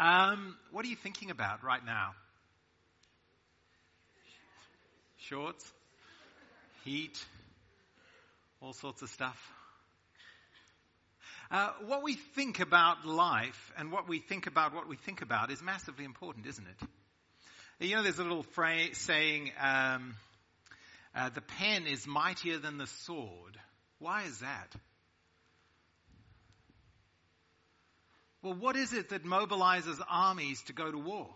[0.00, 2.12] Um, what are you thinking about right now?
[5.18, 5.70] Shorts,
[6.86, 7.22] heat,
[8.62, 9.36] all sorts of stuff.
[11.50, 15.50] Uh, what we think about life and what we think about what we think about
[15.50, 17.86] is massively important, isn't it?
[17.86, 20.14] You know, there's a little phrase saying, um,
[21.14, 23.58] uh, the pen is mightier than the sword.
[23.98, 24.74] Why is that?
[28.42, 31.28] Well, what is it that mobilizes armies to go to war?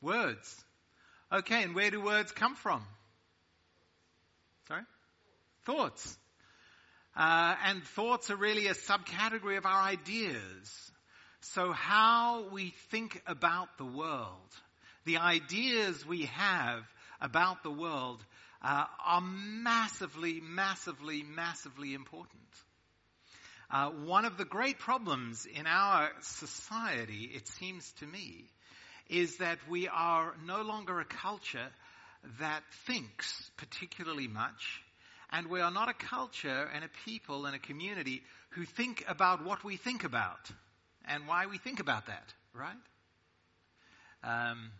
[0.00, 0.64] Words.
[1.32, 2.82] Okay, and where do words come from?
[4.68, 4.82] Sorry?
[5.64, 6.16] Thoughts.
[7.16, 10.90] Uh, and thoughts are really a subcategory of our ideas.
[11.40, 14.54] So how we think about the world,
[15.04, 16.82] the ideas we have
[17.20, 18.24] about the world
[18.62, 22.42] uh, are massively, massively, massively important.
[23.70, 28.46] Uh, one of the great problems in our society, it seems to me,
[29.08, 31.68] is that we are no longer a culture
[32.40, 34.82] that thinks particularly much,
[35.30, 39.44] and we are not a culture and a people and a community who think about
[39.44, 40.50] what we think about
[41.06, 42.74] and why we think about that, right?
[44.24, 44.70] Um,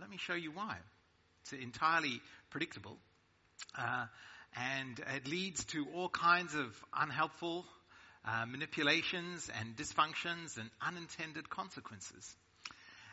[0.00, 0.76] let me show you why.
[1.42, 2.20] It's entirely
[2.52, 2.98] predictable.
[3.76, 4.04] Uh,
[4.54, 7.64] and it leads to all kinds of unhelpful
[8.24, 12.36] uh, manipulations and dysfunctions and unintended consequences.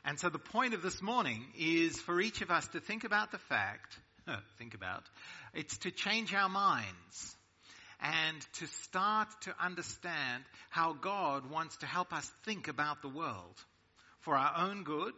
[0.06, 3.32] And so the point of this morning is for each of us to think about
[3.32, 3.98] the fact,
[4.58, 5.04] think about,
[5.54, 7.36] it's to change our minds
[8.02, 13.56] and to start to understand how God wants to help us think about the world
[14.20, 15.14] for our own good,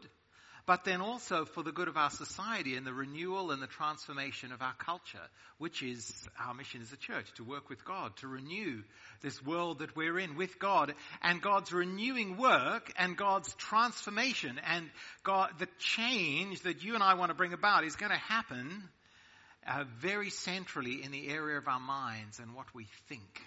[0.65, 4.51] but then also for the good of our society and the renewal and the transformation
[4.51, 5.19] of our culture,
[5.57, 8.81] which is our mission as a church, to work with God, to renew
[9.21, 14.89] this world that we're in with God, and God's renewing work and God's transformation and
[15.23, 18.89] God, the change that you and I want to bring about is going to happen
[19.67, 23.41] uh, very centrally in the area of our minds and what we think.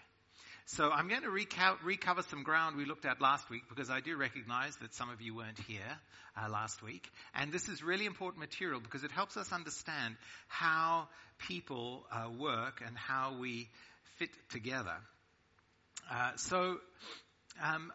[0.67, 4.01] So I'm going to reco- recover some ground we looked at last week because I
[4.01, 5.99] do recognize that some of you weren't here
[6.43, 7.07] uh, last week.
[7.35, 10.17] And this is really important material because it helps us understand
[10.49, 11.09] how
[11.49, 13.69] people uh, work and how we
[14.19, 14.97] fit together.
[16.11, 16.79] Uh, so
[17.63, 17.93] um,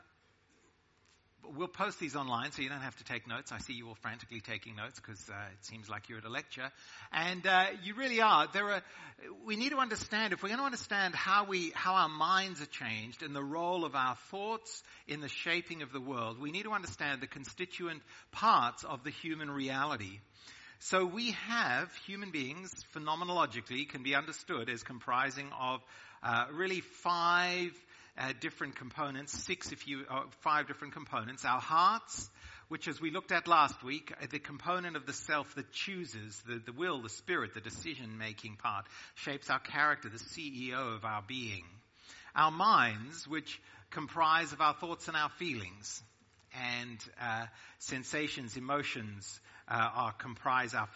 [1.55, 3.51] we'll post these online so you don't have to take notes.
[3.51, 6.29] I see you all frantically taking notes because uh, it seems like you're at a
[6.29, 6.69] lecture.
[7.11, 8.47] And uh, you really are.
[8.53, 8.81] There are,
[9.45, 12.67] we need to understand, if we're going to understand how, we, how our minds are
[12.67, 16.63] changed and the role of our thoughts in the shaping of the world, we need
[16.63, 18.01] to understand the constituent
[18.31, 20.19] parts of the human reality.
[20.81, 25.81] So we have human beings, phenomenologically, can be understood as comprising of
[26.23, 27.71] uh, really five
[28.19, 31.45] uh, different components, six if you, uh, five different components.
[31.45, 32.29] Our hearts,
[32.67, 36.41] which as we looked at last week, are the component of the self that chooses,
[36.45, 38.85] the, the will, the spirit, the decision making part,
[39.15, 41.63] shapes our character, the CEO of our being.
[42.35, 43.59] Our minds, which
[43.89, 46.03] comprise of our thoughts and our feelings,
[46.77, 47.45] and uh,
[47.79, 50.89] sensations, emotions, uh, are comprise our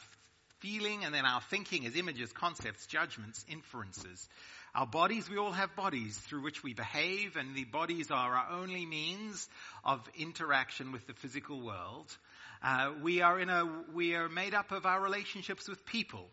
[0.59, 4.27] feeling, and then our thinking is images, concepts, judgments, inferences.
[4.75, 8.59] Our bodies, we all have bodies through which we behave, and the bodies are our
[8.59, 9.47] only means
[9.83, 12.17] of interaction with the physical world.
[12.63, 16.25] Uh, we are in a, we are made up of our relationships with people,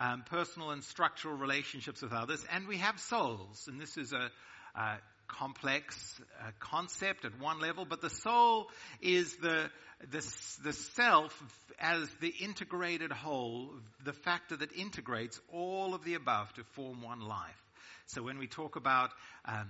[0.00, 3.68] um, personal and structural relationships with others, and we have souls.
[3.68, 4.30] And this is a,
[4.74, 4.96] a
[5.28, 8.68] complex uh, concept at one level, but the soul
[9.00, 9.70] is the,
[10.10, 11.42] the, the self
[11.78, 13.70] as the integrated whole,
[14.04, 17.62] the factor that integrates all of the above to form one life.
[18.06, 19.10] So when we talk about
[19.44, 19.68] um,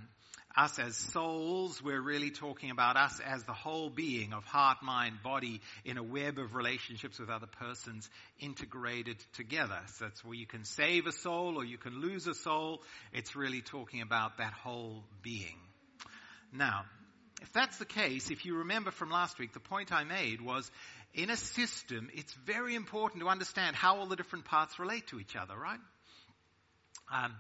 [0.59, 5.23] us as souls, we're really talking about us as the whole being of heart, mind,
[5.23, 8.11] body in a web of relationships with other persons
[8.41, 9.79] integrated together.
[9.95, 12.83] So that's where you can save a soul or you can lose a soul.
[13.13, 15.59] It's really talking about that whole being.
[16.53, 16.87] Now,
[17.41, 20.69] if that's the case, if you remember from last week, the point I made was
[21.15, 25.21] in a system, it's very important to understand how all the different parts relate to
[25.21, 25.79] each other, right?
[27.13, 27.35] Um,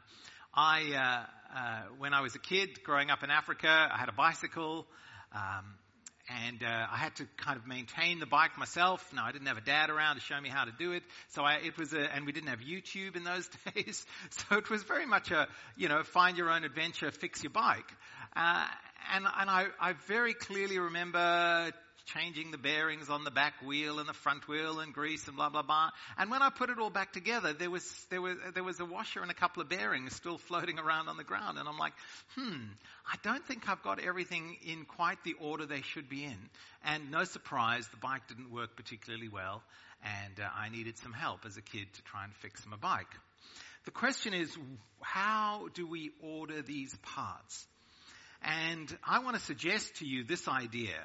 [0.54, 4.12] I, uh, uh, when I was a kid growing up in Africa, I had a
[4.12, 4.86] bicycle,
[5.32, 5.74] um,
[6.46, 9.06] and uh, I had to kind of maintain the bike myself.
[9.14, 11.42] Now I didn't have a dad around to show me how to do it, so
[11.42, 14.82] I, it was a, and we didn't have YouTube in those days, so it was
[14.82, 17.90] very much a, you know, find your own adventure, fix your bike.
[18.34, 18.66] Uh,
[19.14, 21.72] and, and I, I very clearly remember
[22.14, 25.48] changing the bearings on the back wheel and the front wheel and grease and blah,
[25.48, 25.90] blah, blah.
[26.16, 28.84] And when I put it all back together, there was, there was, there was a
[28.84, 31.58] washer and a couple of bearings still floating around on the ground.
[31.58, 31.92] And I'm like,
[32.36, 32.64] hmm,
[33.06, 36.38] I don't think I've got everything in quite the order they should be in.
[36.84, 39.62] And no surprise, the bike didn't work particularly well.
[40.02, 43.12] And uh, I needed some help as a kid to try and fix my bike.
[43.84, 44.56] The question is,
[45.00, 47.66] how do we order these parts?
[48.42, 51.00] And I want to suggest to you this idea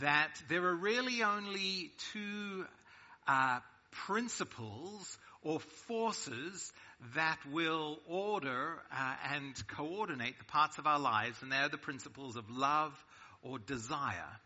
[0.00, 2.64] that there are really only two
[3.26, 3.58] uh,
[4.06, 6.72] principles or forces
[7.14, 12.36] that will order uh, and coordinate the parts of our lives, and they're the principles
[12.36, 12.92] of love
[13.42, 14.38] or desire.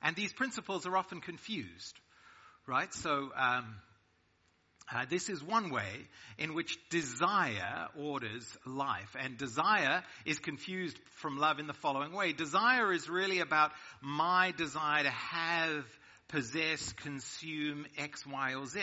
[0.00, 1.98] And these principles are often confused,
[2.66, 2.92] right?
[2.94, 3.76] So, um,
[4.90, 6.06] uh, this is one way
[6.38, 9.16] in which desire orders life.
[9.18, 12.32] And desire is confused from love in the following way.
[12.32, 15.84] Desire is really about my desire to have,
[16.28, 18.80] possess, consume X, Y, or Z.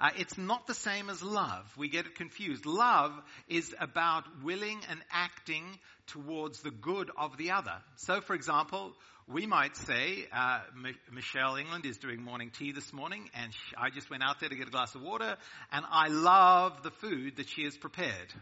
[0.00, 1.72] Uh, it's not the same as love.
[1.76, 2.66] We get it confused.
[2.66, 3.12] Love
[3.48, 5.64] is about willing and acting
[6.06, 7.74] towards the good of the other.
[7.96, 8.92] So, for example,
[9.26, 13.74] we might say, uh, M- Michelle England is doing morning tea this morning, and sh-
[13.76, 15.36] I just went out there to get a glass of water,
[15.72, 18.32] and I love the food that she has prepared.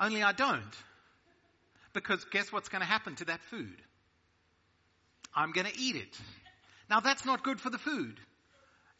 [0.00, 0.74] Only I don't.
[1.92, 3.80] Because guess what's going to happen to that food?
[5.32, 6.18] I'm going to eat it.
[6.90, 8.18] Now that's not good for the food.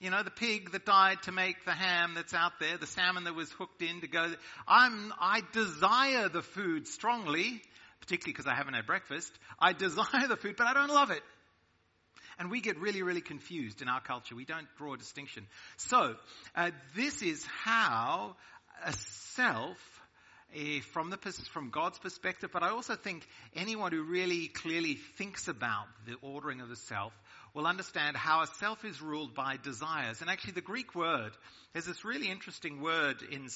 [0.04, 3.24] You know, the pig that died to make the ham that's out there, the salmon
[3.24, 4.34] that was hooked in to go.
[4.68, 7.62] I'm, I desire the food strongly,
[8.00, 9.32] particularly because I haven't had breakfast.
[9.58, 11.22] I desire the food, but I don't love it.
[12.38, 14.34] And we get really, really confused in our culture.
[14.34, 15.46] We don't draw a distinction.
[15.78, 16.16] So,
[16.54, 18.36] uh, this is how
[18.84, 18.92] a
[19.36, 19.78] self,
[20.54, 21.16] uh, from, the,
[21.50, 23.26] from God's perspective, but I also think
[23.56, 27.14] anyone who really clearly thinks about the ordering of the self
[27.54, 30.20] will understand how a self is ruled by desires.
[30.20, 31.30] And actually, the Greek word,
[31.72, 33.48] there's this really interesting word in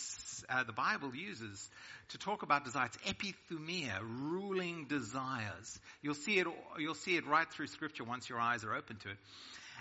[0.49, 1.69] uh, the Bible uses
[2.11, 2.93] to talk about desires.
[3.07, 5.81] Epithumia, ruling desires.
[6.01, 6.47] You'll see it.
[6.79, 9.17] You'll see it right through Scripture once your eyes are open to it.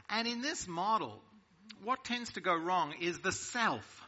[0.09, 1.21] And in this model,
[1.83, 4.03] what tends to go wrong is the self.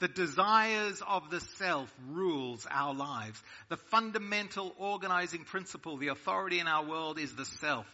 [0.00, 3.42] The desires of the self rules our lives.
[3.68, 7.86] The fundamental organizing principle, the authority in our world is the self.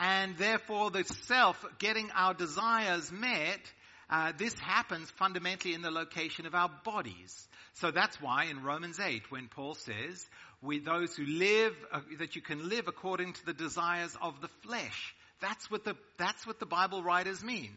[0.00, 3.60] And therefore the self getting our desires met,
[4.08, 7.48] uh, this happens fundamentally in the location of our bodies.
[7.74, 10.26] So that's why in Romans 8, when Paul says,
[10.62, 14.48] with those who live, uh, that you can live according to the desires of the
[14.66, 15.14] flesh.
[15.40, 17.70] That's what the, that's what the Bible writers mean.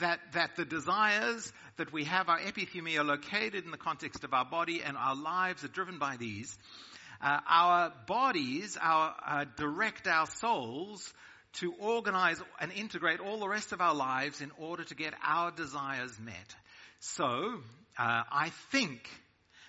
[0.00, 4.34] That, that the desires that we have, our epithumia, are located in the context of
[4.34, 6.56] our body and our lives are driven by these.
[7.20, 11.12] Uh, our bodies, our, uh, direct our souls
[11.54, 15.50] to organize and integrate all the rest of our lives in order to get our
[15.50, 16.56] desires met.
[17.00, 17.60] So,
[17.98, 19.08] uh, I think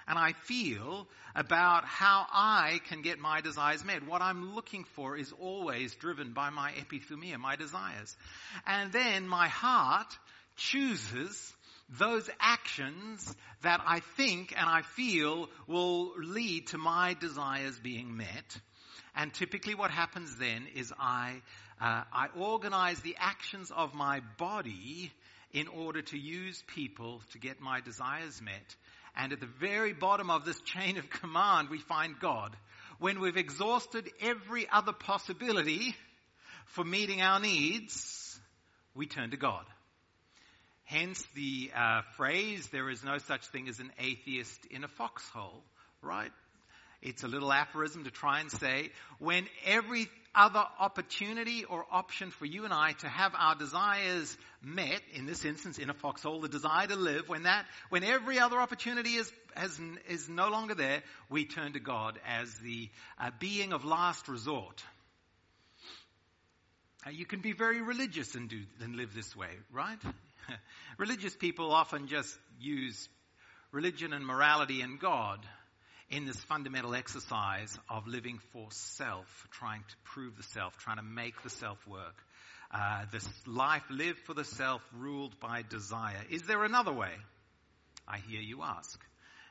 [0.07, 4.05] and I feel about how I can get my desires met.
[4.05, 8.15] What I'm looking for is always driven by my epithumia, my desires.
[8.65, 10.13] And then my heart
[10.57, 11.53] chooses
[11.99, 18.59] those actions that I think and I feel will lead to my desires being met.
[19.15, 21.41] And typically what happens then is I
[21.81, 25.11] uh, I organize the actions of my body
[25.51, 28.75] in order to use people to get my desires met.
[29.15, 32.55] And at the very bottom of this chain of command, we find God.
[32.99, 35.95] When we've exhausted every other possibility
[36.65, 38.39] for meeting our needs,
[38.93, 39.65] we turn to God.
[40.83, 45.63] Hence the uh, phrase, there is no such thing as an atheist in a foxhole,
[46.01, 46.31] right?
[47.01, 52.45] It's a little aphorism to try and say, when every other opportunity or option for
[52.45, 56.47] you and I to have our desires met, in this instance, in a foxhole, the
[56.47, 61.01] desire to live, when that, when every other opportunity is, has, is no longer there,
[61.29, 62.89] we turn to God as the
[63.19, 64.83] uh, being of last resort.
[67.05, 69.97] Uh, you can be very religious and do, and live this way, right?
[70.97, 73.09] religious people often just use
[73.71, 75.39] religion and morality and God
[76.11, 81.03] in this fundamental exercise of living for self, trying to prove the self, trying to
[81.03, 82.15] make the self work.
[82.73, 86.21] Uh, this life lived for the self, ruled by desire.
[86.29, 87.13] Is there another way?
[88.07, 88.99] I hear you ask.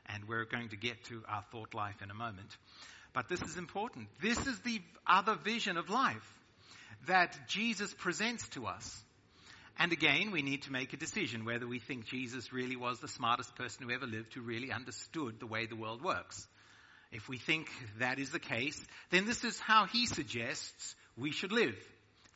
[0.07, 2.55] And we're going to get to our thought life in a moment.
[3.13, 4.07] But this is important.
[4.21, 6.33] This is the other vision of life
[7.07, 9.03] that Jesus presents to us.
[9.77, 13.07] And again, we need to make a decision whether we think Jesus really was the
[13.07, 16.47] smartest person who ever lived who really understood the way the world works.
[17.11, 21.51] If we think that is the case, then this is how he suggests we should
[21.51, 21.75] live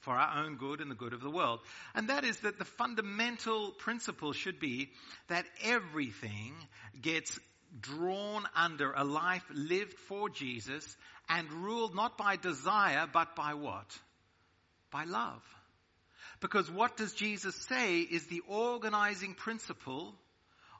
[0.01, 1.60] for our own good and the good of the world.
[1.96, 4.91] And that is that the fundamental principle should be
[5.29, 6.53] that everything
[7.01, 7.39] gets
[7.79, 10.96] drawn under a life lived for Jesus
[11.29, 13.88] and ruled not by desire, but by what?
[14.91, 15.41] By love.
[16.39, 20.13] Because what does Jesus say is the organizing principle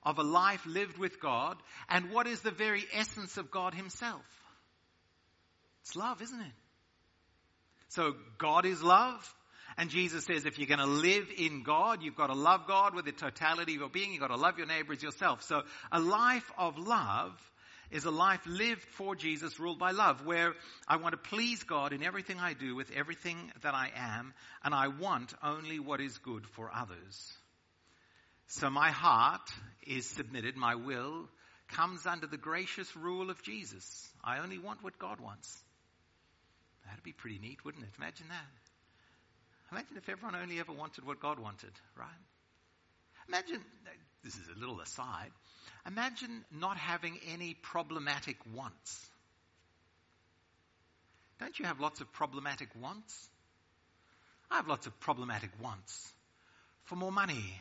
[0.05, 1.57] of a life lived with God,
[1.89, 4.25] and what is the very essence of God Himself?
[5.81, 6.53] It's love, isn't it?
[7.89, 9.33] So God is love.
[9.77, 12.95] And Jesus says if you're going to live in God, you've got to love God
[12.95, 14.12] with the totality of your being.
[14.12, 15.43] You've got to love your neighbor as yourself.
[15.43, 17.33] So a life of love
[17.91, 20.53] is a life lived for Jesus, ruled by love, where
[20.88, 24.33] I want to please God in everything I do with everything that I am,
[24.63, 27.38] and I want only what is good for others.
[28.47, 29.49] So my heart
[29.85, 31.27] is submitted, my will
[31.69, 34.07] comes under the gracious rule of Jesus.
[34.23, 35.63] I only want what God wants.
[36.85, 37.89] That'd be pretty neat, wouldn't it?
[37.97, 39.71] Imagine that.
[39.71, 42.07] Imagine if everyone only ever wanted what God wanted, right?
[43.27, 43.59] Imagine,
[44.23, 45.31] this is a little aside,
[45.87, 49.09] imagine not having any problematic wants.
[51.39, 53.27] Don't you have lots of problematic wants?
[54.51, 56.13] I have lots of problematic wants
[56.83, 57.59] for more money,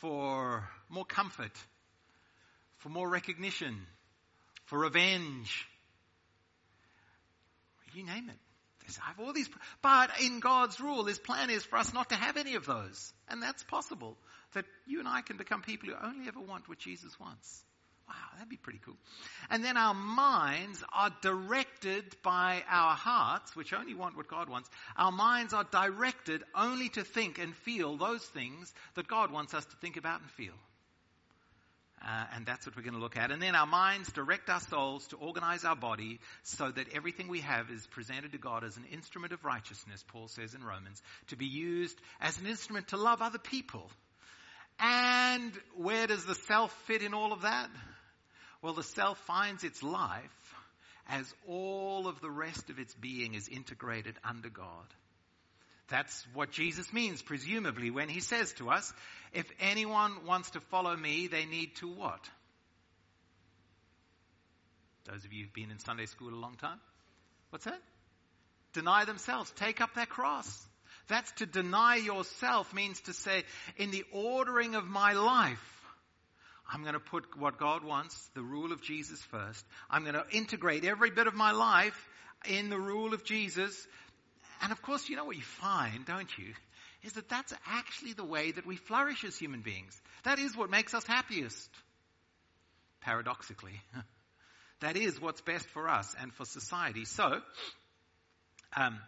[0.00, 1.52] for more comfort,
[2.78, 3.76] for more recognition,
[4.64, 5.66] for revenge.
[7.94, 8.36] You name it.
[9.02, 9.48] I have all these,
[9.82, 13.12] but in God's rule, His plan is for us not to have any of those.
[13.28, 14.16] And that's possible.
[14.54, 17.62] That you and I can become people who only ever want what Jesus wants.
[18.10, 18.96] Wow, that'd be pretty cool.
[19.50, 24.68] And then our minds are directed by our hearts, which only want what God wants.
[24.96, 29.64] Our minds are directed only to think and feel those things that God wants us
[29.64, 30.54] to think about and feel.
[32.02, 33.30] Uh, and that's what we're going to look at.
[33.30, 37.42] And then our minds direct our souls to organize our body so that everything we
[37.42, 41.36] have is presented to God as an instrument of righteousness, Paul says in Romans, to
[41.36, 43.88] be used as an instrument to love other people.
[44.80, 47.68] And where does the self fit in all of that?
[48.62, 50.54] Well, the self finds its life
[51.08, 54.86] as all of the rest of its being is integrated under God.
[55.88, 58.92] That's what Jesus means, presumably, when he says to us,
[59.32, 62.28] if anyone wants to follow me, they need to what?
[65.10, 66.78] Those of you who've been in Sunday school a long time?
[67.50, 67.80] What's that?
[68.72, 69.50] Deny themselves.
[69.56, 70.68] Take up their cross.
[71.08, 73.42] That's to deny yourself means to say,
[73.76, 75.79] in the ordering of my life,
[76.72, 79.64] I'm going to put what God wants, the rule of Jesus first.
[79.90, 82.08] I'm going to integrate every bit of my life
[82.48, 83.86] in the rule of Jesus
[84.60, 86.52] and of course, you know what you find, don't you?
[87.02, 89.98] Is that that's actually the way that we flourish as human beings.
[90.24, 91.70] That is what makes us happiest.
[93.00, 93.80] Paradoxically.
[94.80, 97.06] that is what's best for us and for society.
[97.06, 97.40] So,
[98.76, 98.98] um,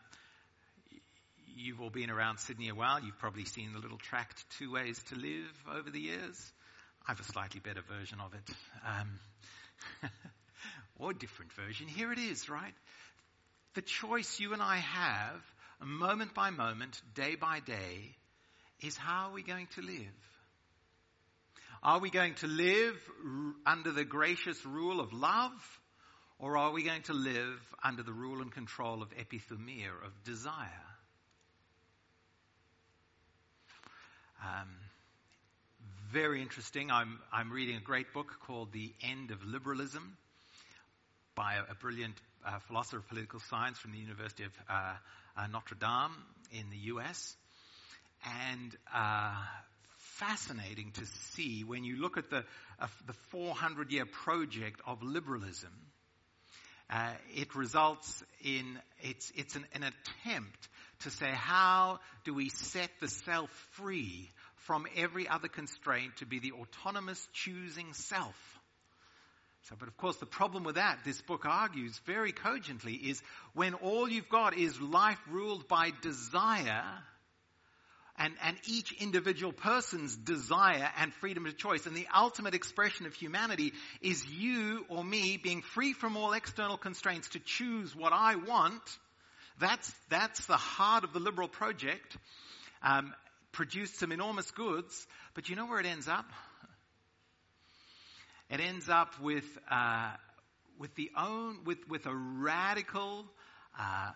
[1.55, 3.03] you've all been around Sydney a while.
[3.03, 6.53] You've probably seen the little tract, Two Ways to Live, over the years.
[7.07, 8.55] I have a slightly better version of it.
[8.87, 9.19] Um,
[10.99, 11.89] or a different version.
[11.89, 12.75] Here it is, right?
[13.75, 15.43] The choice you and I have,
[15.81, 18.15] moment by moment, day by day,
[18.83, 20.15] is how are we going to live?
[21.83, 22.97] Are we going to live
[23.67, 25.51] under the gracious rule of love?
[26.39, 30.69] Or are we going to live under the rule and control of epithumia, of desire?
[34.45, 34.69] Um,
[36.13, 36.91] very interesting.
[36.91, 40.17] I'm, I'm reading a great book called The End of Liberalism
[41.35, 42.15] by a, a brilliant
[42.47, 44.95] uh, philosopher of political science from the University of uh,
[45.37, 46.15] uh Notre Dame
[46.53, 47.37] in the US.
[48.25, 49.35] And uh,
[50.23, 52.45] fascinating to see when you look at the,
[53.07, 55.73] the 400 year project of liberalism.
[56.91, 60.69] Uh, it results in, it's, it's an, an attempt
[61.01, 64.29] to say how do we set the self free
[64.67, 68.37] from every other constraint to be the autonomous choosing self.
[69.69, 73.23] So, but of course, the problem with that, this book argues very cogently, is
[73.55, 76.85] when all you've got is life ruled by desire,
[78.19, 83.15] and, and each individual person's desire and freedom of choice, and the ultimate expression of
[83.15, 88.35] humanity is you or me being free from all external constraints to choose what I
[88.37, 88.83] want.
[89.61, 92.17] That's, that's the heart of the liberal project.
[92.83, 93.15] Um,
[93.53, 96.27] produced some enormous goods, but you know where it ends up?
[98.51, 100.11] It ends up with, uh,
[100.79, 103.25] with the own, with, with a radical,
[103.79, 104.13] uh,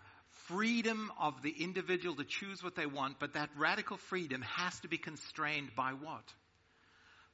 [0.47, 4.88] freedom of the individual to choose what they want, but that radical freedom has to
[4.88, 6.25] be constrained by what?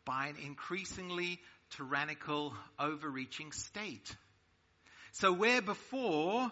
[0.05, 1.41] By an increasingly
[1.77, 4.15] tyrannical, overreaching state.
[5.13, 6.51] So where before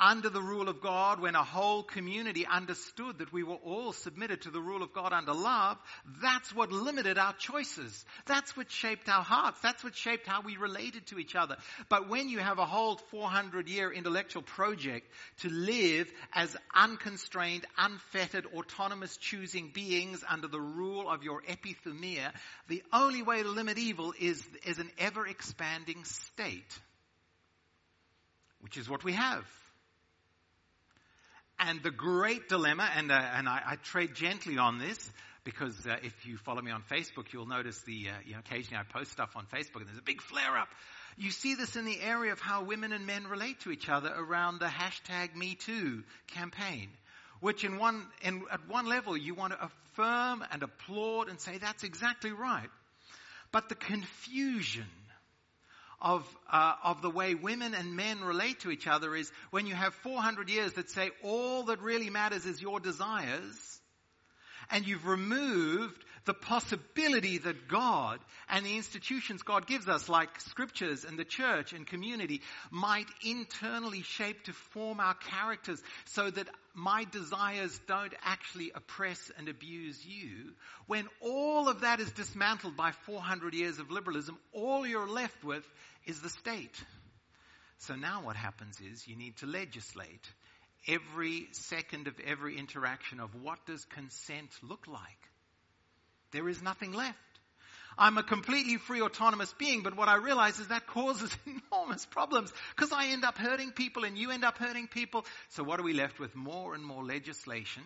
[0.00, 4.42] under the rule of God, when a whole community understood that we were all submitted
[4.42, 5.78] to the rule of God under love,
[6.22, 8.04] that's what limited our choices.
[8.26, 9.60] That's what shaped our hearts.
[9.60, 11.56] That's what shaped how we related to each other.
[11.88, 18.46] But when you have a whole 400 year intellectual project to live as unconstrained, unfettered,
[18.54, 22.32] autonomous choosing beings under the rule of your epithumia,
[22.68, 26.78] the only way to limit evil is, is an ever expanding state.
[28.60, 29.44] Which is what we have.
[31.60, 35.10] And the great dilemma, and, uh, and I, I, trade gently on this,
[35.42, 38.78] because uh, if you follow me on Facebook, you'll notice the, uh, you know, occasionally
[38.78, 40.68] I post stuff on Facebook and there's a big flare up.
[41.16, 44.12] You see this in the area of how women and men relate to each other
[44.16, 46.90] around the hashtag MeToo campaign,
[47.40, 51.58] which in one, in, at one level you want to affirm and applaud and say
[51.58, 52.68] that's exactly right.
[53.50, 54.86] But the confusion
[56.00, 59.74] of, uh, of the way women and men relate to each other is when you
[59.74, 63.80] have 400 years that say all that really matters is your desires,
[64.70, 68.18] and you've removed the possibility that God
[68.50, 74.02] and the institutions God gives us, like scriptures and the church and community, might internally
[74.02, 80.52] shape to form our characters so that my desires don't actually oppress and abuse you.
[80.86, 85.66] When all of that is dismantled by 400 years of liberalism, all you're left with
[86.06, 86.76] is the state.
[87.78, 90.26] So now what happens is you need to legislate
[90.86, 95.00] every second of every interaction of what does consent look like.
[96.32, 97.16] There is nothing left.
[97.96, 101.36] I'm a completely free autonomous being, but what I realize is that causes
[101.72, 105.24] enormous problems because I end up hurting people and you end up hurting people.
[105.50, 106.36] So what are we left with?
[106.36, 107.82] More and more legislation,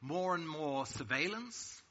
[0.00, 1.82] more and more surveillance,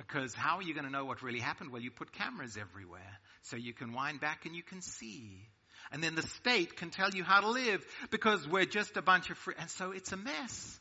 [0.00, 1.72] because how are you going to know what really happened?
[1.72, 3.18] Well, you put cameras everywhere.
[3.42, 5.46] So you can wind back and you can see.
[5.92, 9.30] And then the state can tell you how to live because we're just a bunch
[9.30, 9.54] of free.
[9.58, 10.78] And so it's a mess.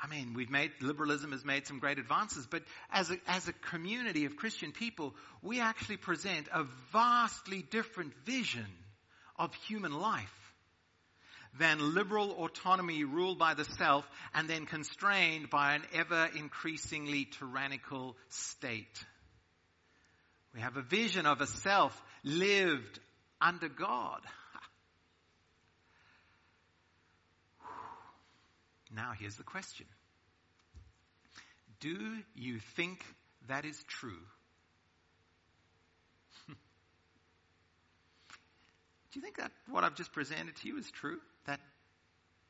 [0.00, 2.62] I mean, we've made, liberalism has made some great advances, but
[2.92, 8.66] as a, as a community of Christian people, we actually present a vastly different vision
[9.36, 10.32] of human life
[11.58, 18.16] than liberal autonomy ruled by the self and then constrained by an ever increasingly tyrannical
[18.28, 19.04] state.
[20.54, 23.00] We have a vision of a self lived
[23.40, 24.20] under God.
[28.90, 29.84] Now here's the question.
[31.80, 31.96] Do
[32.34, 33.04] you think
[33.46, 34.22] that is true?
[36.48, 36.54] Do
[39.12, 41.18] you think that what I've just presented to you is true?
[41.46, 41.60] That,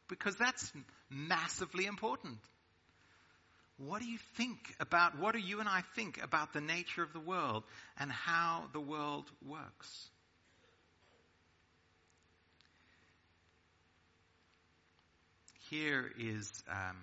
[0.08, 0.72] because that's
[1.10, 2.38] massively important.
[3.76, 7.12] What do you think about, what do you and I think about the nature of
[7.12, 7.62] the world
[7.98, 10.08] and how the world works?
[15.70, 16.96] Here is, um,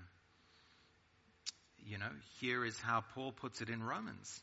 [1.85, 4.41] you know, here is how Paul puts it in Romans.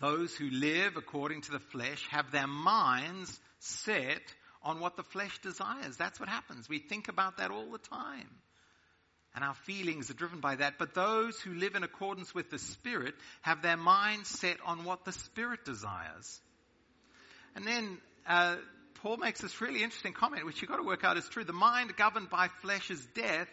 [0.00, 4.22] Those who live according to the flesh have their minds set
[4.62, 5.96] on what the flesh desires.
[5.96, 6.68] That's what happens.
[6.68, 8.28] We think about that all the time.
[9.34, 10.74] And our feelings are driven by that.
[10.78, 15.04] But those who live in accordance with the Spirit have their minds set on what
[15.04, 16.40] the Spirit desires.
[17.54, 18.56] And then uh,
[19.06, 21.44] Paul makes this really interesting comment, which you've got to work out is true.
[21.44, 23.46] The mind governed by flesh is death,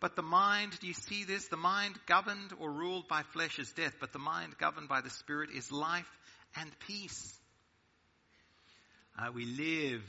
[0.00, 1.46] but the mind, do you see this?
[1.46, 5.10] The mind governed or ruled by flesh is death, but the mind governed by the
[5.10, 6.10] Spirit is life
[6.56, 7.38] and peace.
[9.16, 10.02] Uh, we live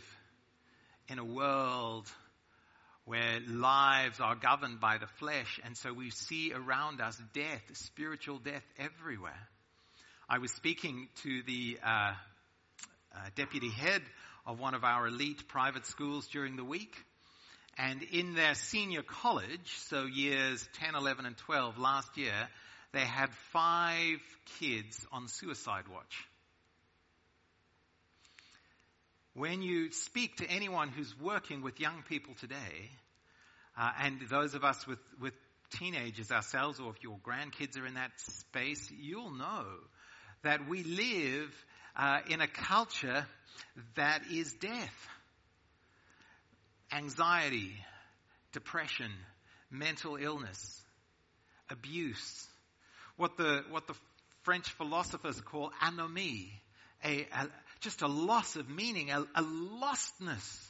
[1.10, 2.08] in a world
[3.06, 8.40] where lives are governed by the flesh, and so we see around us death, spiritual
[8.40, 9.48] death everywhere.
[10.28, 12.14] I was speaking to the uh,
[13.16, 14.02] uh, deputy head
[14.48, 16.96] of one of our elite private schools during the week,
[17.78, 22.50] and in their senior college, so years 10, 11, and 12, last year,
[22.94, 24.18] they had five
[24.60, 26.28] kids on suicide watch.
[29.38, 32.90] when you speak to anyone who's working with young people today,
[33.78, 35.34] uh, and those of us with, with
[35.70, 39.64] teenagers ourselves, or if your grandkids are in that space, you'll know
[40.42, 41.54] that we live
[41.98, 43.26] uh, in a culture
[43.96, 45.08] that is death.
[46.92, 47.74] Anxiety,
[48.54, 49.12] depression,
[49.70, 50.82] mental illness,
[51.70, 52.48] abuse,
[53.18, 53.96] what the, what the
[54.44, 56.52] French philosophers call anomie,
[57.04, 57.48] a, a,
[57.82, 60.64] just a loss of meaning, a, a lostness.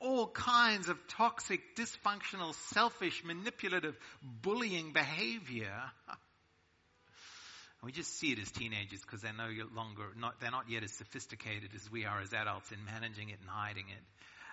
[0.00, 5.72] All kinds of toxic, dysfunctional, selfish, manipulative, bullying behavior.
[7.88, 10.92] We just see it as teenagers because they're no longer, not, they're not yet as
[10.92, 14.04] sophisticated as we are as adults in managing it and hiding it.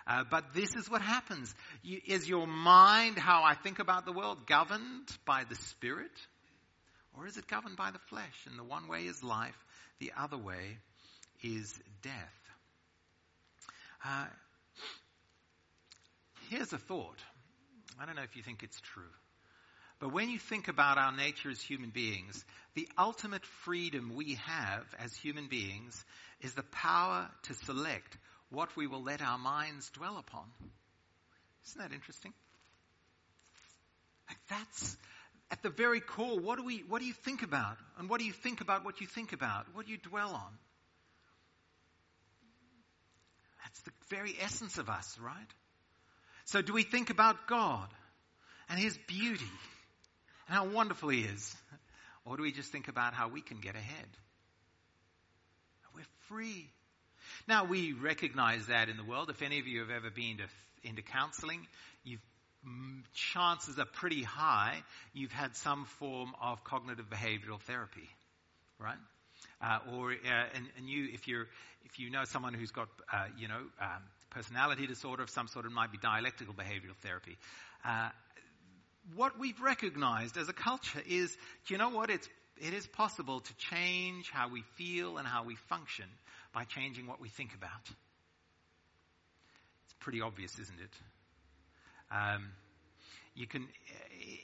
[0.06, 1.54] Uh, but this is what happens.
[1.82, 6.12] You, is your mind, how I think about the world, governed by the Spirit?
[7.14, 8.46] Or is it governed by the flesh?
[8.48, 9.62] And the one way is life,
[9.98, 10.78] the other way
[11.42, 12.14] is death.
[14.02, 14.24] Uh,
[16.48, 17.18] here's a thought.
[18.00, 19.12] I don't know if you think it's true.
[19.98, 24.84] But when you think about our nature as human beings, the ultimate freedom we have
[24.98, 26.04] as human beings
[26.42, 28.18] is the power to select
[28.50, 30.44] what we will let our minds dwell upon.
[31.66, 32.32] Isn't that interesting?
[34.28, 34.96] Like that's
[35.50, 36.38] at the very core.
[36.38, 37.78] What do we, what do you think about?
[37.98, 39.66] And what do you think about what you think about?
[39.74, 40.58] What do you dwell on?
[43.64, 45.50] That's the very essence of us, right?
[46.44, 47.88] So do we think about God
[48.68, 49.44] and His beauty
[50.46, 51.56] how wonderful He is?
[52.24, 54.08] Or do we just think about how we can get ahead?
[55.94, 56.68] We're free.
[57.46, 59.30] Now, we recognize that in the world.
[59.30, 61.66] If any of you have ever been to, into counseling,
[62.04, 62.20] you've,
[63.14, 64.74] chances are pretty high
[65.14, 68.08] you've had some form of cognitive behavioral therapy,
[68.80, 68.98] right?
[69.62, 71.44] Uh, or uh, and, and, you, if you
[71.84, 75.64] if you know someone who's got uh, you know um, personality disorder of some sort,
[75.64, 77.36] it might be dialectical behavioral therapy.
[79.14, 82.10] What we've recognized as a culture is, do you know what?
[82.10, 86.06] It's it is possible to change how we feel and how we function
[86.54, 87.82] by changing what we think about.
[89.84, 90.90] It's pretty obvious, isn't it?
[92.10, 92.48] Um,
[93.34, 93.68] you can,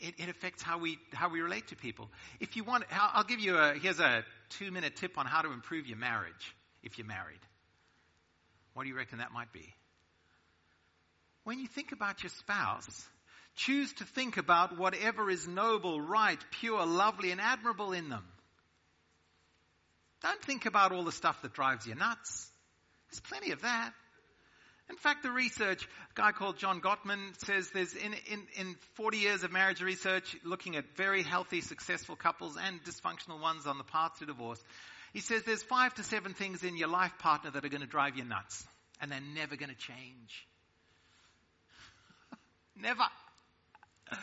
[0.01, 2.11] it, it, affects how we, how we relate to people.
[2.39, 5.51] If you want, I'll give you a, here's a two minute tip on how to
[5.51, 7.41] improve your marriage if you're married.
[8.75, 9.75] What do you reckon that might be?
[11.45, 13.07] When you think about your spouse,
[13.57, 18.25] choose to think about whatever is noble, right, pure, lovely, and admirable in them.
[20.23, 22.49] Don't think about all the stuff that drives you nuts.
[23.11, 23.93] There's plenty of that.
[24.89, 29.19] In fact, the research, a guy called John Gottman says there's in, in, in 40
[29.19, 33.85] years of marriage research looking at very healthy, successful couples and dysfunctional ones on the
[33.85, 34.63] path to divorce.
[35.13, 37.87] He says there's five to seven things in your life partner that are going to
[37.87, 38.65] drive you nuts
[39.01, 40.47] and they're never going to change.
[42.77, 43.03] never.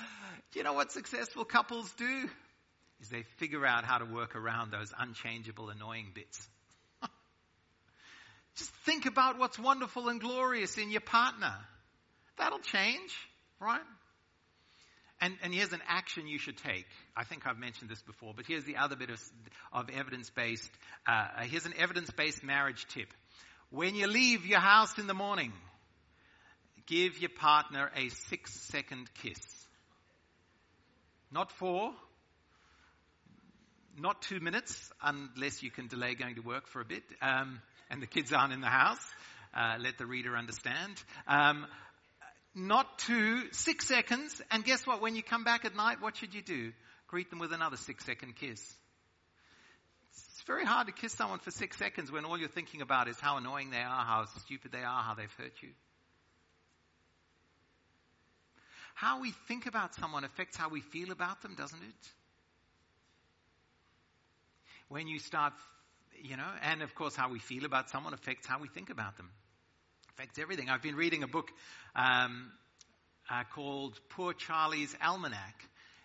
[0.56, 2.28] You know what successful couples do?
[3.02, 6.48] is they figure out how to work around those unchangeable, annoying bits.
[8.56, 11.54] Just think about what's wonderful and glorious in your partner.
[12.38, 13.12] That'll change,
[13.60, 13.82] right?
[15.22, 16.86] And, and here's an action you should take.
[17.16, 19.22] I think I've mentioned this before, but here's the other bit of,
[19.74, 20.72] of evidence-based,
[21.06, 23.08] uh, here's an evidence-based marriage tip.
[23.70, 25.54] When you leave your house in the morning,
[26.86, 29.59] give your partner a six second kiss.
[31.32, 31.92] Not four,
[34.00, 37.62] not two minutes, unless you can delay going to work for a bit, um,
[37.92, 39.06] and the kids aren't in the house.
[39.54, 40.94] Uh, let the reader understand.
[41.28, 41.66] Um,
[42.56, 45.02] not two, six seconds, and guess what?
[45.02, 46.72] When you come back at night, what should you do?
[47.08, 48.62] Greet them with another six second kiss.
[50.12, 53.20] It's very hard to kiss someone for six seconds when all you're thinking about is
[53.20, 55.70] how annoying they are, how stupid they are, how they've hurt you.
[59.00, 62.10] How we think about someone affects how we feel about them, doesn't it?
[64.90, 65.54] when you start,
[66.22, 69.16] you know, and of course how we feel about someone affects how we think about
[69.18, 69.30] them.
[70.16, 70.70] Affects everything.
[70.70, 71.50] I've been reading a book
[71.96, 72.52] um,
[73.30, 75.56] uh, called Poor Charlie's Almanack.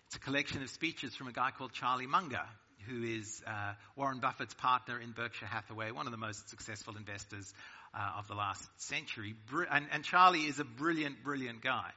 [0.07, 2.45] It's a collection of speeches from a guy called Charlie Munger,
[2.87, 7.53] who is uh, Warren Buffett's partner in Berkshire Hathaway, one of the most successful investors
[7.95, 9.35] uh, of the last century.
[9.51, 11.91] Br- and, and Charlie is a brilliant, brilliant guy.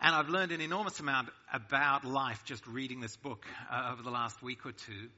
[0.00, 4.10] And I've learned an enormous amount about life just reading this book uh, over the
[4.10, 5.08] last week or two.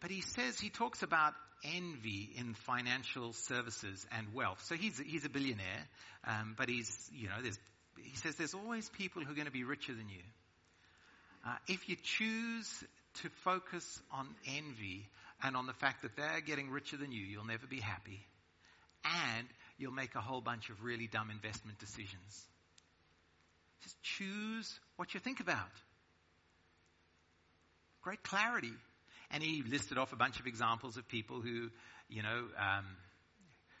[0.00, 4.62] But he says, he talks about envy in financial services and wealth.
[4.64, 5.88] So he's, he's a billionaire,
[6.24, 7.58] um, but he's, you know, there's,
[8.00, 10.22] he says there's always people who are going to be richer than you.
[11.46, 12.84] Uh, if you choose
[13.22, 15.08] to focus on envy
[15.42, 18.20] and on the fact that they're getting richer than you, you'll never be happy.
[19.04, 19.46] And
[19.78, 22.46] you'll make a whole bunch of really dumb investment decisions.
[23.82, 25.70] Just choose what you think about.
[28.02, 28.72] Great clarity.
[29.30, 31.68] And he listed off a bunch of examples of people who,
[32.08, 32.86] you know, um,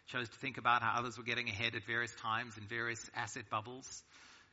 [0.08, 3.44] chose to think about how others were getting ahead at various times in various asset
[3.50, 4.02] bubbles,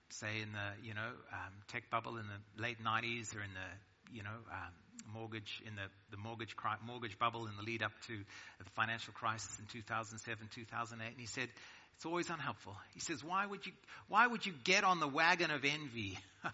[0.10, 4.15] say in the, you know, um, tech bubble in the late 90s or in the,
[4.15, 4.73] you know, um,
[5.13, 6.55] mortgage in the, the mortgage
[6.86, 8.17] mortgage bubble in the lead up to
[8.60, 11.49] the financial crisis in 2007 2008 and he said
[11.95, 13.71] it's always unhelpful he says why would you
[14.08, 16.17] why would you get on the wagon of envy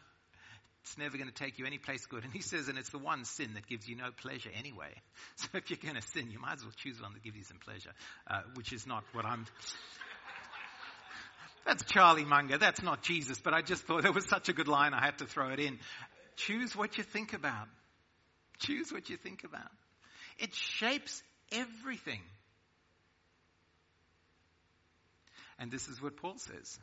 [0.84, 2.24] it's never going to take you any place good.
[2.24, 4.94] And he says, and it's the one sin that gives you no pleasure anyway.
[5.36, 7.44] So if you're going to sin, you might as well choose one that gives you
[7.44, 7.92] some pleasure,
[8.30, 9.46] uh, which is not what I'm.
[11.66, 12.58] That's Charlie Munger.
[12.58, 13.40] That's not Jesus.
[13.40, 15.60] But I just thought it was such a good line, I had to throw it
[15.60, 15.80] in.
[16.36, 17.68] Choose what you think about.
[18.60, 19.72] Choose what you think about.
[20.38, 22.22] It shapes everything.
[25.62, 26.80] And this is what Paul says.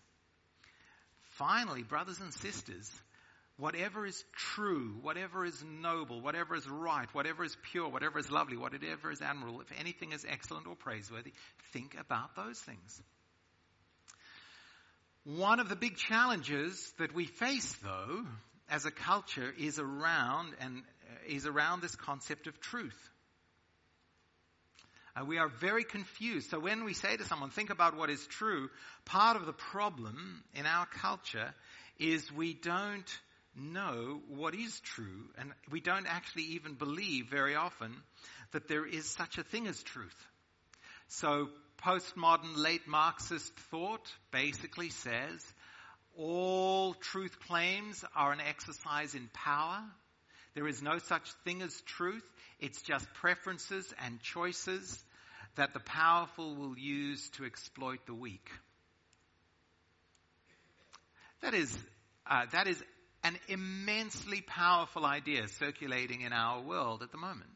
[1.32, 2.88] Finally, brothers and sisters,
[3.56, 8.56] whatever is true, whatever is noble, whatever is right, whatever is pure, whatever is lovely,
[8.56, 11.32] whatever is admirable, if anything is excellent or praiseworthy,
[11.72, 13.02] think about those things.
[15.24, 18.24] One of the big challenges that we face, though,
[18.70, 22.96] as a culture, is around and uh, is around this concept of truth.
[25.18, 26.50] Uh, we are very confused.
[26.50, 28.68] So when we say to someone, think about what is true,
[29.04, 31.54] part of the problem in our culture
[31.98, 33.18] is we don't
[33.57, 37.92] know what is true, and we don't actually even believe very often
[38.52, 40.26] that there is such a thing as truth.
[41.09, 41.48] So
[41.85, 45.44] postmodern late Marxist thought basically says
[46.16, 49.83] all truth claims are an exercise in power.
[50.54, 52.24] There is no such thing as truth.
[52.61, 55.02] It's just preferences and choices
[55.58, 58.48] that the powerful will use to exploit the weak.
[61.42, 61.76] That is,
[62.26, 62.82] uh, that is
[63.24, 67.50] an immensely powerful idea circulating in our world at the moment.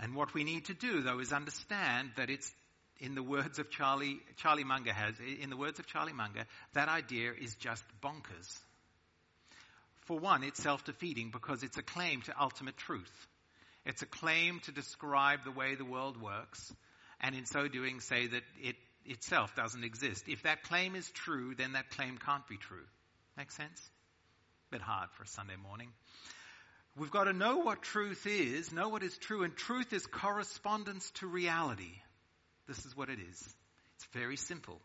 [0.00, 2.52] And what we need to do, though, is understand that it's,
[2.98, 6.88] in the words of Charlie, Charlie Munger has, in the words of Charlie Munger, that
[6.88, 8.58] idea is just bonkers.
[10.06, 13.26] For one, it's self-defeating because it's a claim to ultimate truth.
[13.86, 16.74] It's a claim to describe the way the world works,
[17.20, 20.24] and in so doing say that it itself doesn't exist.
[20.26, 22.84] If that claim is true, then that claim can't be true.
[23.36, 23.80] Make sense?
[24.70, 25.88] A bit hard for a Sunday morning.
[26.96, 31.08] We've got to know what truth is, know what is true, and truth is correspondence
[31.16, 31.92] to reality.
[32.66, 33.54] This is what it is.
[33.96, 34.80] It's very simple.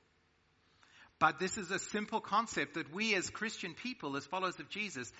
[1.21, 5.13] But this is a simple concept that we as Christian people, as followers of Jesus,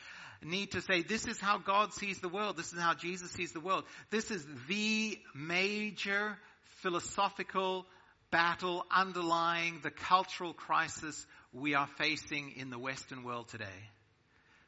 [0.44, 2.58] need to say, this is how God sees the world.
[2.58, 3.84] This is how Jesus sees the world.
[4.10, 6.36] This is the major
[6.82, 7.86] philosophical
[8.32, 13.68] battle underlying the cultural crisis we are facing in the Western world today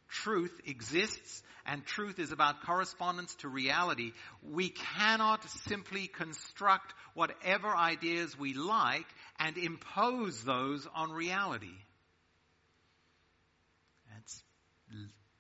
[0.10, 4.12] truth exists and truth is about correspondence to reality,
[4.42, 9.06] we cannot simply construct whatever ideas we like
[9.40, 11.68] and impose those on reality.
[14.14, 14.44] That's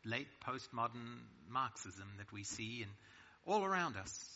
[0.05, 2.89] late postmodern Marxism that we see in,
[3.45, 4.29] all around us.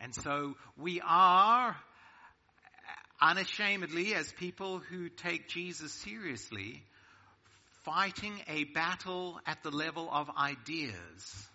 [0.00, 1.76] And so we are
[3.20, 6.84] unashamedly, as people who take Jesus seriously,
[7.88, 11.48] fighting a battle at the level of ideas.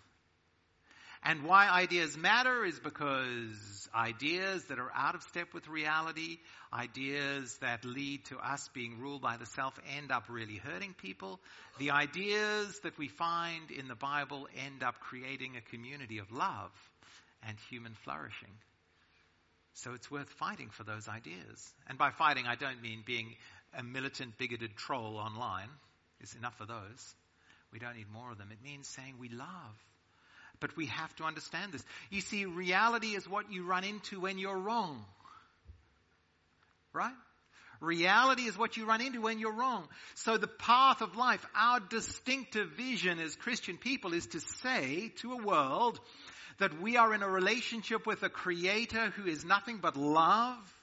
[1.22, 6.38] And why ideas matter is because ideas that are out of step with reality,
[6.72, 11.38] ideas that lead to us being ruled by the self end up really hurting people.
[11.78, 16.72] The ideas that we find in the Bible end up creating a community of love
[17.46, 18.52] and human flourishing.
[19.74, 21.72] So it's worth fighting for those ideas.
[21.88, 23.36] And by fighting, I don't mean being
[23.78, 25.68] a militant, bigoted troll online.
[26.24, 27.14] There's enough of those.
[27.70, 28.48] We don't need more of them.
[28.50, 29.46] It means saying we love.
[30.58, 31.84] But we have to understand this.
[32.08, 35.04] You see, reality is what you run into when you're wrong.
[36.94, 37.12] Right?
[37.80, 39.86] Reality is what you run into when you're wrong.
[40.14, 45.34] So the path of life, our distinctive vision as Christian people is to say to
[45.34, 46.00] a world
[46.58, 50.73] that we are in a relationship with a creator who is nothing but love,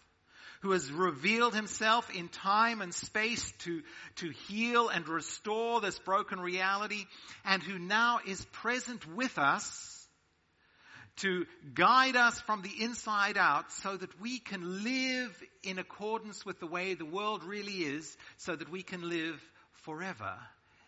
[0.62, 3.82] who has revealed himself in time and space to,
[4.16, 7.06] to heal and restore this broken reality,
[7.46, 10.08] and who now is present with us
[11.18, 16.60] to guide us from the inside out so that we can live in accordance with
[16.60, 19.40] the way the world really is, so that we can live
[19.84, 20.34] forever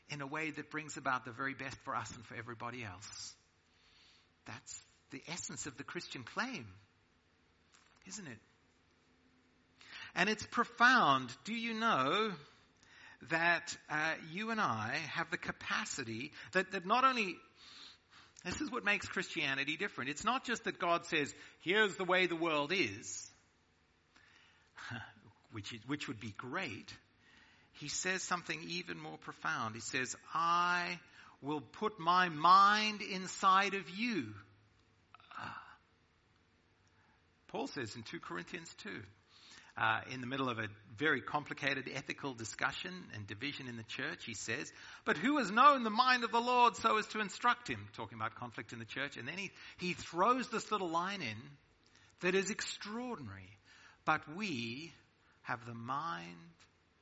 [0.09, 3.33] in a way that brings about the very best for us and for everybody else.
[4.45, 4.81] That's
[5.11, 6.67] the essence of the Christian claim,
[8.07, 8.37] isn't it?
[10.15, 11.29] And it's profound.
[11.43, 12.31] Do you know
[13.29, 17.37] that uh, you and I have the capacity that, that not only
[18.43, 20.09] this is what makes Christianity different.
[20.09, 23.31] It's not just that God says, here's the way the world is,
[25.53, 26.93] which, is, which would be great.
[27.79, 29.75] He says something even more profound.
[29.75, 30.99] He says, I
[31.41, 34.25] will put my mind inside of you.
[35.39, 35.63] Ah.
[37.47, 38.89] Paul says in 2 Corinthians 2,
[39.75, 44.23] uh, in the middle of a very complicated ethical discussion and division in the church,
[44.25, 44.71] he says,
[45.03, 47.87] But who has known the mind of the Lord so as to instruct him?
[47.95, 49.17] Talking about conflict in the church.
[49.17, 51.37] And then he, he throws this little line in
[52.21, 53.49] that is extraordinary.
[54.05, 54.93] But we
[55.41, 56.35] have the mind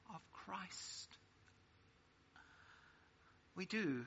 [0.09, 1.17] of Christ.
[3.55, 4.05] We do.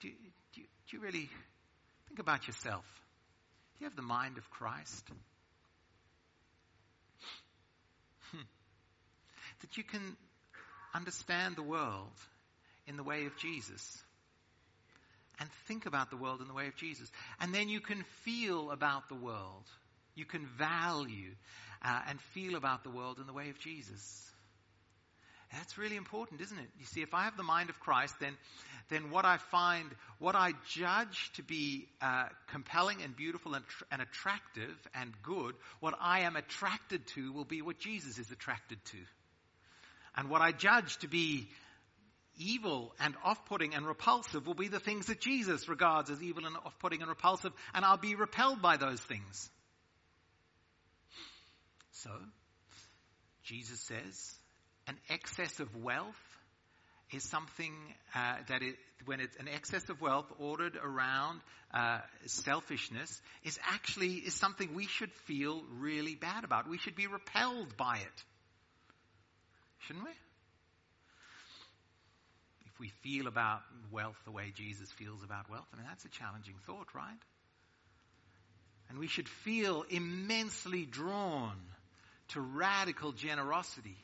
[0.00, 0.08] Do,
[0.54, 1.28] do, do you really
[2.08, 2.84] think about yourself?
[3.78, 5.10] Do you have the mind of Christ?
[9.60, 10.16] That you can
[10.94, 12.12] understand the world
[12.86, 14.02] in the way of Jesus
[15.40, 17.10] and think about the world in the way of Jesus.
[17.40, 19.64] And then you can feel about the world.
[20.14, 21.34] You can value
[21.82, 24.26] uh, and feel about the world in the way of Jesus.
[25.52, 26.68] That's really important, isn't it?
[26.78, 28.36] You see, if I have the mind of Christ, then,
[28.88, 33.84] then what I find, what I judge to be uh, compelling and beautiful and, tr-
[33.90, 38.84] and attractive and good, what I am attracted to will be what Jesus is attracted
[38.86, 38.98] to.
[40.16, 41.48] And what I judge to be
[42.36, 46.56] evil and off-putting and repulsive will be the things that Jesus regards as evil and
[46.56, 49.50] off-putting and repulsive, and I'll be repelled by those things.
[51.92, 52.10] So,
[53.44, 54.38] Jesus says,
[54.86, 56.14] an excess of wealth
[57.12, 57.74] is something
[58.14, 61.40] uh, that it, when it's an excess of wealth ordered around
[61.74, 66.68] uh, selfishness is actually is something we should feel really bad about.
[66.68, 68.24] We should be repelled by it.
[69.86, 70.10] Shouldn't we?
[72.66, 76.08] If we feel about wealth the way Jesus feels about wealth, I mean, that's a
[76.08, 77.18] challenging thought, right?
[78.88, 81.56] And we should feel immensely drawn
[82.28, 83.96] to radical generosity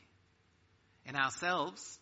[1.05, 1.99] in ourselves,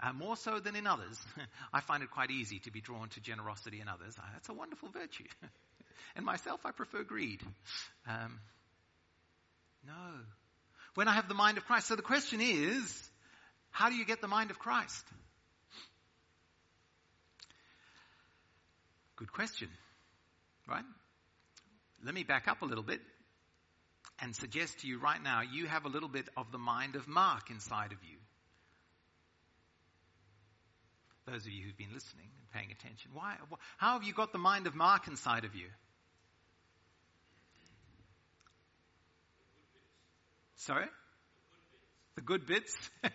[0.00, 1.18] uh, more so than in others.
[1.72, 4.14] I find it quite easy to be drawn to generosity in others.
[4.18, 5.24] Uh, that's a wonderful virtue.
[6.16, 7.42] and myself, I prefer greed.
[8.06, 8.40] Um,
[9.86, 9.92] no,
[10.96, 11.86] when I have the mind of Christ.
[11.86, 13.10] So the question is,
[13.70, 15.04] how do you get the mind of Christ?
[19.16, 19.68] Good question,
[20.66, 20.84] right?
[22.04, 23.00] Let me back up a little bit
[24.20, 27.06] and suggest to you right now you have a little bit of the mind of
[27.06, 28.16] Mark inside of you.
[31.26, 33.36] Those of you who've been listening and paying attention, why,
[33.78, 35.66] how have you got the mind of Mark inside of you?
[40.66, 40.86] Sorry?
[42.16, 42.76] The good bits?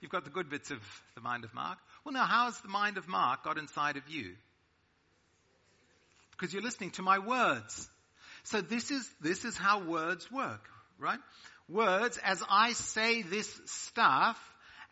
[0.00, 0.78] You've got the good bits of
[1.16, 1.78] the mind of Mark.
[2.04, 4.36] Well, now, how has the mind of Mark got inside of you?
[6.30, 7.88] Because you're listening to my words.
[8.44, 10.68] So this is, this is how words work,
[11.00, 11.18] right?
[11.68, 14.38] Words, as I say this stuff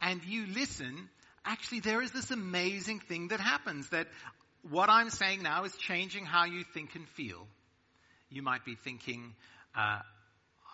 [0.00, 1.08] and you listen,
[1.44, 4.08] actually there is this amazing thing that happens that
[4.68, 7.46] what I'm saying now is changing how you think and feel.
[8.28, 9.34] You might be thinking,
[9.76, 10.00] uh,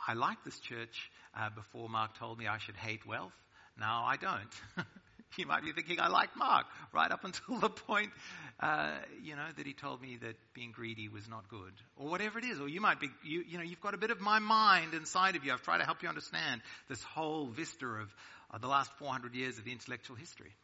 [0.08, 1.10] I like this church.
[1.36, 3.34] Uh, before Mark told me I should hate wealth.
[3.78, 4.86] Now I don't.
[5.36, 8.10] you might be thinking I like Mark right up until the point,
[8.58, 12.38] uh, you know, that he told me that being greedy was not good, or whatever
[12.38, 12.58] it is.
[12.58, 15.36] Or you might be, you, you know, you've got a bit of my mind inside
[15.36, 15.52] of you.
[15.52, 18.08] I've tried to help you understand this whole vista of
[18.50, 20.54] uh, the last 400 years of the intellectual history.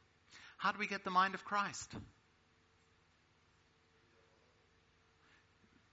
[0.57, 1.93] How do we get the mind of Christ?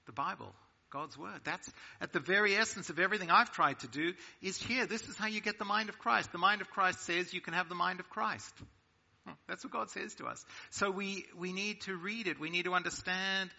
[0.06, 0.56] The Bible.
[0.92, 1.40] God's word.
[1.46, 1.70] That's
[2.02, 4.86] at the very essence of everything I've tried to do is here.
[4.86, 6.32] This is how you get the mind of Christ.
[6.32, 8.54] The mind of Christ says you can have the mind of Christ.
[9.48, 10.44] That's what God says to us.
[10.72, 12.40] So we, we need to read it.
[12.40, 13.50] We need to understand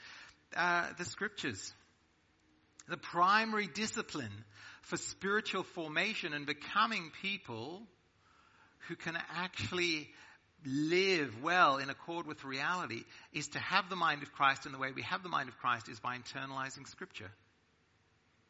[0.56, 1.72] uh, the scriptures.
[2.88, 4.44] The primary discipline
[4.82, 7.82] for spiritual formation and becoming people
[8.88, 10.10] who can actually
[10.64, 14.78] live well in accord with reality is to have the mind of Christ, and the
[14.78, 17.30] way we have the mind of Christ is by internalizing Scripture.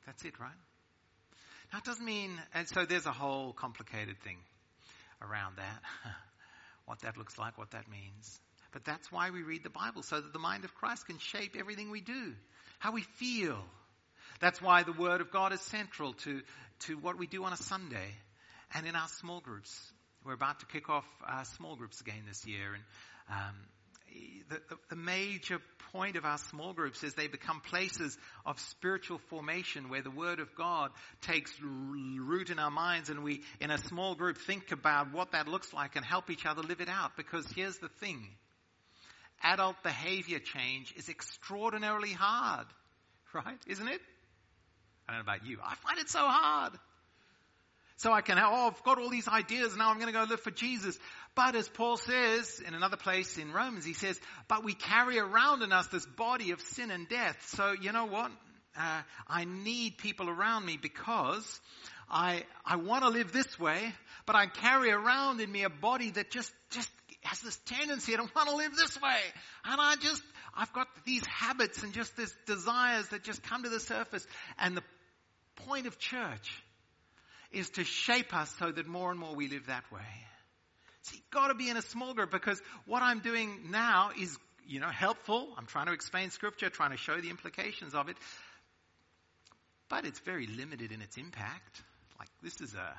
[0.07, 0.51] That's it, right?
[1.72, 4.38] Now, it doesn't mean, and so there's a whole complicated thing
[5.22, 5.83] around that.
[6.87, 8.40] what that looks like, what that means.
[8.72, 11.57] But that's why we read the Bible, so that the mind of Christ can shape
[11.59, 12.35] everything we do,
[12.79, 13.59] how we feel.
[14.40, 16.42] That's why the Word of God is central to,
[16.81, 18.11] to what we do on a Sunday
[18.75, 19.92] and in our small groups.
[20.25, 22.83] We're about to kick off uh, small groups again this year, and
[23.29, 23.57] um,
[24.49, 25.59] the, the, the, major
[25.93, 30.39] point of our small groups is they become places of spiritual formation where the Word
[30.39, 30.91] of God
[31.23, 35.49] takes root in our minds, and we, in a small group, think about what that
[35.49, 37.16] looks like and help each other live it out.
[37.16, 38.29] Because here's the thing:
[39.43, 42.66] adult behavior change is extraordinarily hard,
[43.35, 43.59] right?
[43.66, 44.01] Isn't it?
[45.09, 45.59] I don't know about you.
[45.64, 46.75] I find it so hard.
[48.03, 50.40] So I can, oh, I've got all these ideas, now I'm going to go live
[50.40, 50.98] for Jesus.
[51.34, 55.62] But as Paul says in another place in Romans, he says, but we carry around
[55.62, 57.36] in us this body of sin and death.
[57.48, 58.32] So you know what?
[58.76, 61.61] uh, I need people around me because
[62.11, 63.92] I, I want to live this way,
[64.26, 66.90] but I carry around in me a body that just, just
[67.22, 69.20] has this tendency to want to live this way.
[69.64, 70.22] And I just,
[70.57, 74.26] I've got these habits and just these desires that just come to the surface.
[74.59, 74.82] And the
[75.66, 76.62] point of church
[77.53, 80.00] is to shape us so that more and more we live that way.
[81.03, 84.36] So you've got to be in a small group because what I'm doing now is,
[84.66, 85.48] you know, helpful.
[85.59, 88.16] I'm trying to explain scripture, trying to show the implications of it.
[89.88, 91.82] But it's very limited in its impact.
[92.18, 92.94] Like this is a,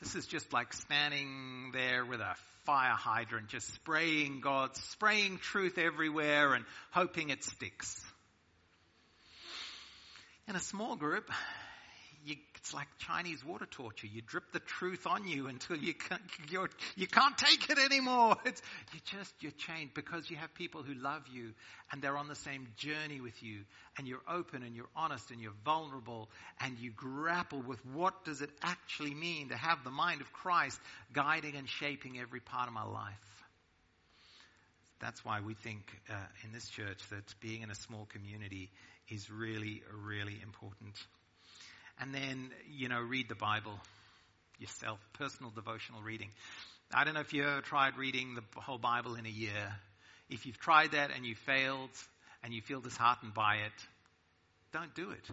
[0.00, 2.34] this is just like standing there with a
[2.64, 8.02] fire hydrant, just spraying God, spraying truth everywhere and hoping it sticks.
[10.48, 11.30] In a small group,
[12.26, 14.08] you, it's like Chinese water torture.
[14.08, 16.20] You drip the truth on you until you can't,
[16.50, 18.36] you're, you can't take it anymore.
[18.44, 18.60] It's,
[18.92, 21.52] you just, you're chained because you have people who love you
[21.92, 23.60] and they're on the same journey with you
[23.96, 26.28] and you're open and you're honest and you're vulnerable
[26.60, 30.80] and you grapple with what does it actually mean to have the mind of Christ
[31.12, 33.44] guiding and shaping every part of my life.
[35.00, 36.14] That's why we think uh,
[36.44, 38.70] in this church that being in a small community
[39.08, 40.94] is really, really important.
[42.00, 43.78] And then, you know, read the Bible
[44.58, 46.28] yourself, personal devotional reading.
[46.94, 49.74] I don't know if you ever tried reading the whole Bible in a year.
[50.28, 51.90] If you've tried that and you failed
[52.42, 53.72] and you feel disheartened by it,
[54.72, 55.24] don't do it.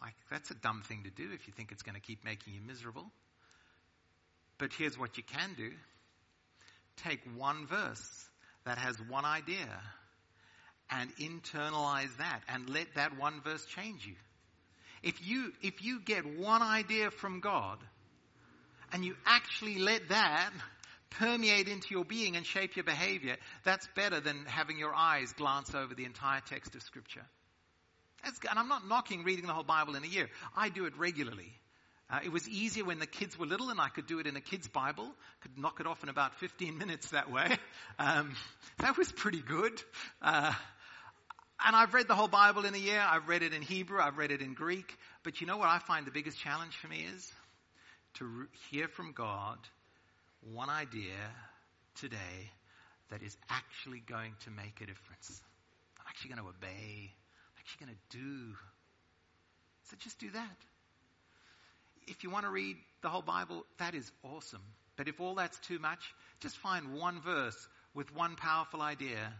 [0.00, 2.54] Like, that's a dumb thing to do if you think it's going to keep making
[2.54, 3.10] you miserable.
[4.58, 5.70] But here's what you can do
[6.96, 8.28] take one verse
[8.64, 9.68] that has one idea
[10.90, 14.14] and internalize that and let that one verse change you.
[15.02, 17.78] If you, if you get one idea from God
[18.92, 20.50] and you actually let that
[21.10, 25.74] permeate into your being and shape your behavior, that's better than having your eyes glance
[25.74, 27.24] over the entire text of Scripture.
[28.24, 30.28] That's, and I'm not knocking reading the whole Bible in a year.
[30.54, 31.52] I do it regularly.
[32.10, 34.36] Uh, it was easier when the kids were little and I could do it in
[34.36, 35.08] a kid's Bible.
[35.42, 37.48] Could knock it off in about 15 minutes that way.
[37.98, 38.34] Um,
[38.78, 39.72] that was pretty good.
[40.22, 40.54] Uh,
[41.66, 43.02] and I've read the whole Bible in a year.
[43.06, 44.00] I've read it in Hebrew.
[44.00, 44.96] I've read it in Greek.
[45.22, 47.32] But you know what I find the biggest challenge for me is?
[48.14, 49.58] To re- hear from God
[50.52, 51.14] one idea
[52.00, 52.50] today
[53.10, 55.42] that is actually going to make a difference.
[55.98, 57.10] I'm actually going to obey.
[57.10, 58.56] I'm actually going to do.
[59.90, 60.56] So just do that.
[62.06, 64.62] If you want to read the whole Bible, that is awesome.
[64.96, 66.00] But if all that's too much,
[66.40, 69.32] just find one verse with one powerful idea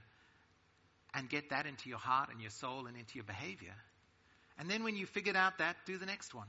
[1.15, 3.75] and get that into your heart and your soul and into your behavior.
[4.59, 6.49] And then when you figured out that, do the next one.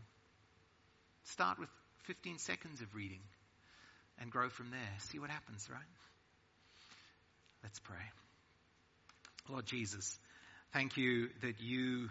[1.23, 1.69] Start with
[2.03, 3.21] 15 seconds of reading
[4.19, 4.79] and grow from there.
[4.99, 5.81] See what happens, right?
[7.63, 7.97] Let's pray.
[9.49, 10.19] Lord Jesus,
[10.73, 12.09] thank you that you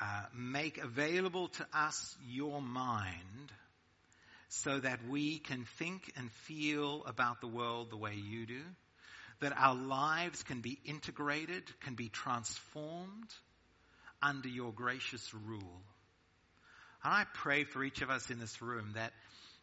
[0.00, 3.52] uh, make available to us your mind
[4.48, 8.62] so that we can think and feel about the world the way you do
[9.40, 13.30] that our lives can be integrated, can be transformed
[14.22, 15.82] under your gracious rule.
[17.02, 19.12] And I pray for each of us in this room that,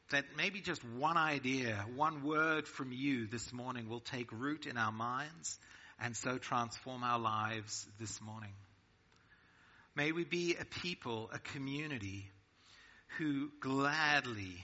[0.09, 4.77] that maybe just one idea, one word from you this morning will take root in
[4.77, 5.59] our minds
[5.99, 8.53] and so transform our lives this morning.
[9.95, 12.29] May we be a people, a community
[13.17, 14.63] who gladly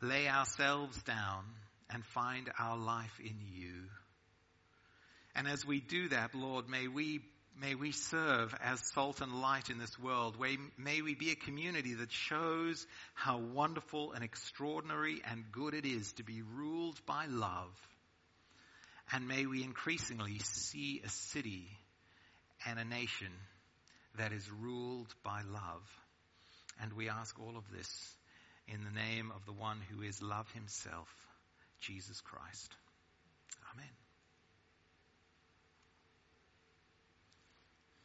[0.00, 1.44] lay ourselves down
[1.90, 3.88] and find our life in you.
[5.36, 7.20] And as we do that, Lord, may we
[7.60, 10.36] May we serve as salt and light in this world.
[10.76, 16.12] May we be a community that shows how wonderful and extraordinary and good it is
[16.14, 17.70] to be ruled by love.
[19.12, 21.68] And may we increasingly see a city
[22.66, 23.30] and a nation
[24.18, 25.82] that is ruled by love.
[26.82, 28.16] And we ask all of this
[28.66, 31.08] in the name of the one who is love himself,
[31.80, 32.74] Jesus Christ.
[33.72, 34.03] Amen.